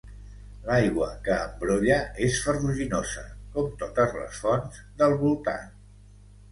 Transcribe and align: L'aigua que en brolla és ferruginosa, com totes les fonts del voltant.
L'aigua 0.69 1.09
que 1.27 1.35
en 1.49 1.53
brolla 1.59 1.99
és 2.29 2.39
ferruginosa, 2.47 3.29
com 3.59 3.69
totes 3.85 4.19
les 4.23 4.43
fonts 4.47 4.83
del 5.03 5.17
voltant. 5.25 5.75